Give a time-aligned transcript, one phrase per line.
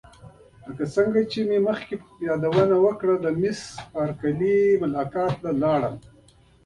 [0.65, 1.95] لکه څنګه چې مې مخکې
[2.27, 3.61] یادونه وکړه د میس
[3.93, 5.95] بارکلي ملاقات ته ولاړم.